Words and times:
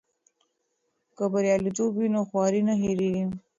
که 1.15 1.23
بریالیتوب 1.31 1.91
وي 1.97 2.07
نو 2.13 2.21
خواري 2.29 2.61
نه 2.67 2.73
هېریږي. 2.81 3.25